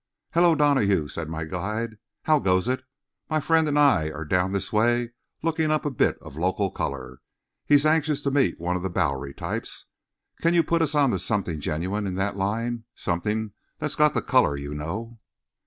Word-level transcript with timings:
"Hallo, 0.31 0.55
Donahue!" 0.55 1.07
said 1.07 1.29
my 1.29 1.43
guide. 1.43 1.99
"How 2.23 2.39
goes 2.39 2.67
it? 2.67 2.83
My 3.29 3.39
friend 3.39 3.67
and 3.67 3.77
I 3.77 4.09
are 4.09 4.25
down 4.25 4.51
this 4.51 4.73
way 4.73 5.11
looking 5.43 5.69
up 5.69 5.85
a 5.85 5.91
bit 5.91 6.17
of 6.23 6.35
local 6.35 6.71
colour. 6.71 7.21
He's 7.67 7.85
anxious 7.85 8.23
to 8.23 8.31
meet 8.31 8.59
one 8.59 8.75
of 8.75 8.81
the 8.81 8.89
Bowery 8.89 9.35
types. 9.35 9.85
Can't 10.41 10.55
you 10.55 10.63
put 10.63 10.81
us 10.81 10.95
on 10.95 11.11
to 11.11 11.19
something 11.19 11.59
genuine 11.59 12.07
in 12.07 12.15
that 12.15 12.35
line—something 12.35 13.51
that's 13.77 13.93
got 13.93 14.15
the 14.15 14.23
colour, 14.23 14.57
you 14.57 14.73
know?" 14.73 15.19